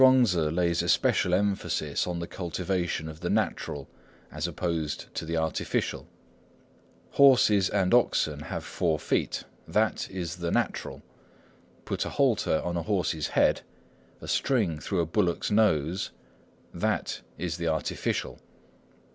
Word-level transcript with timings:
Chuang 0.01 0.23
Tzŭ 0.23 0.51
lays 0.51 0.81
especial 0.81 1.31
emphasis 1.35 2.07
on 2.07 2.17
the 2.17 2.25
cultivation 2.25 3.07
of 3.07 3.19
the 3.19 3.29
natural 3.29 3.87
as 4.31 4.47
opposed 4.47 5.13
to 5.13 5.25
the 5.25 5.37
artificial. 5.37 6.07
"Horses 7.11 7.69
and 7.69 7.93
oxen 7.93 8.39
have 8.39 8.63
four 8.63 8.97
feet; 8.97 9.43
that 9.67 10.09
is 10.09 10.37
the 10.37 10.49
natural. 10.49 11.03
Put 11.85 12.03
a 12.03 12.09
halter 12.09 12.61
on 12.63 12.77
a 12.77 12.81
horse's 12.81 13.27
head, 13.27 13.61
a 14.19 14.27
string 14.27 14.79
through 14.79 15.01
a 15.01 15.05
bullock's 15.05 15.51
nose; 15.51 16.09
that 16.73 17.21
is 17.37 17.57
the 17.57 17.67
artificial." 17.67 18.39